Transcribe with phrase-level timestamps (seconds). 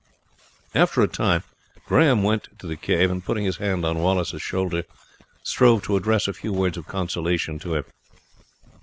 [0.73, 1.43] After a time
[1.85, 4.81] Grahame went to the cave, and putting his hand on Wallace's shoulder
[5.43, 7.83] strove to address a few words of consolation to him.